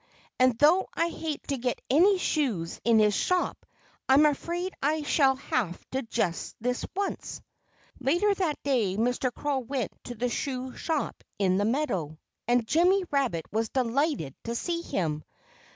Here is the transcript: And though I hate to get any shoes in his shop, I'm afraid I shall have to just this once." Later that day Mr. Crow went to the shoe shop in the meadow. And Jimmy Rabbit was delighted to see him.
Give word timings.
And 0.39 0.57
though 0.57 0.87
I 0.95 1.09
hate 1.09 1.47
to 1.49 1.57
get 1.59 1.79
any 1.87 2.17
shoes 2.17 2.81
in 2.83 2.97
his 2.97 3.13
shop, 3.13 3.63
I'm 4.09 4.25
afraid 4.25 4.73
I 4.81 5.03
shall 5.03 5.35
have 5.35 5.79
to 5.91 6.01
just 6.01 6.55
this 6.59 6.83
once." 6.95 7.39
Later 7.99 8.33
that 8.33 8.57
day 8.63 8.97
Mr. 8.97 9.31
Crow 9.31 9.59
went 9.59 9.91
to 10.05 10.15
the 10.15 10.27
shoe 10.29 10.75
shop 10.75 11.23
in 11.37 11.57
the 11.57 11.65
meadow. 11.65 12.17
And 12.47 12.65
Jimmy 12.67 13.03
Rabbit 13.11 13.45
was 13.51 13.69
delighted 13.69 14.33
to 14.45 14.55
see 14.55 14.81
him. 14.81 15.23